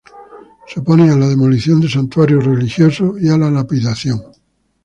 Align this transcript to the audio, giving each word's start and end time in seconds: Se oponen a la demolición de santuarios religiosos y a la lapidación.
Se 0.65 0.79
oponen 0.79 1.11
a 1.11 1.15
la 1.15 1.27
demolición 1.27 1.79
de 1.79 1.87
santuarios 1.87 2.43
religiosos 2.43 3.21
y 3.21 3.29
a 3.29 3.37
la 3.37 3.51
lapidación. 3.51 4.19